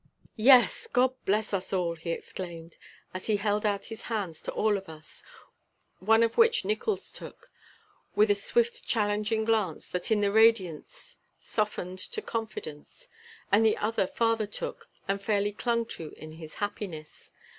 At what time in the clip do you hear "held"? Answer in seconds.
3.37-3.67